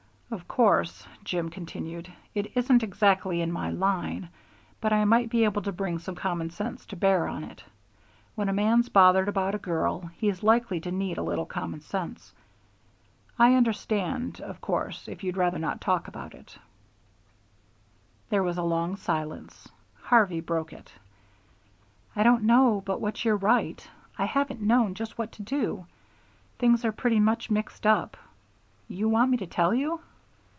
"Of 0.33 0.47
course," 0.47 1.05
Jim 1.25 1.49
continued, 1.49 2.09
"it 2.33 2.55
isn't 2.55 2.83
exactly 2.83 3.41
in 3.41 3.51
my 3.51 3.69
line, 3.69 4.29
but 4.79 4.93
I 4.93 5.03
might 5.03 5.29
be 5.29 5.43
able 5.43 5.61
to 5.63 5.73
bring 5.73 5.99
some 5.99 6.15
common 6.15 6.51
sense 6.51 6.85
to 6.85 6.95
bear 6.95 7.27
on 7.27 7.43
it. 7.43 7.65
When 8.35 8.47
a 8.47 8.53
man's 8.53 8.87
bothered 8.87 9.27
about 9.27 9.55
a 9.55 9.57
girl, 9.57 10.09
he's 10.15 10.41
likely 10.41 10.79
to 10.81 10.89
need 10.91 11.17
a 11.17 11.21
little 11.21 11.45
common 11.45 11.81
sense. 11.81 12.31
I 13.37 13.55
understand 13.55 14.39
of 14.39 14.61
course 14.61 15.09
if 15.09 15.21
you'd 15.21 15.35
rather 15.35 15.59
not 15.59 15.81
talk 15.81 16.07
about 16.07 16.33
it" 16.33 16.57
There 18.29 18.41
was 18.41 18.57
a 18.57 18.63
long 18.63 18.95
silence. 18.95 19.67
Harvey 20.01 20.39
broke 20.39 20.71
it. 20.71 20.93
"I 22.15 22.23
don't 22.23 22.43
know 22.45 22.81
but 22.85 23.01
what 23.01 23.25
you're 23.25 23.35
right. 23.35 23.85
I 24.17 24.23
haven't 24.23 24.61
known 24.61 24.93
just 24.93 25.17
what 25.17 25.33
to 25.33 25.41
do. 25.43 25.87
Things 26.57 26.85
are 26.85 26.93
pretty 26.93 27.19
much 27.19 27.51
mixed 27.51 27.85
up. 27.85 28.15
You 28.87 29.09
want 29.09 29.29
me 29.29 29.35
to 29.35 29.45
tell 29.45 29.73
you?" 29.73 29.99